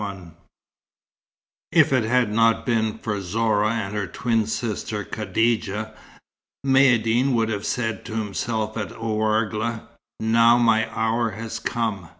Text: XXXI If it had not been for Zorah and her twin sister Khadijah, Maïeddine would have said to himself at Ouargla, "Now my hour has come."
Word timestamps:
XXXI 0.01 0.31
If 1.71 1.93
it 1.93 2.05
had 2.05 2.33
not 2.33 2.65
been 2.65 2.97
for 2.97 3.21
Zorah 3.21 3.69
and 3.71 3.93
her 3.93 4.07
twin 4.07 4.47
sister 4.47 5.03
Khadijah, 5.03 5.93
Maïeddine 6.65 7.33
would 7.33 7.49
have 7.49 7.67
said 7.67 8.03
to 8.05 8.15
himself 8.15 8.75
at 8.77 8.89
Ouargla, 8.93 9.89
"Now 10.19 10.57
my 10.57 10.89
hour 10.91 11.29
has 11.37 11.59
come." 11.59 12.09